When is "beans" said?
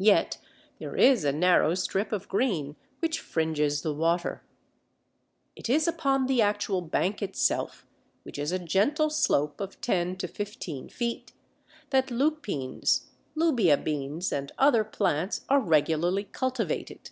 13.76-14.32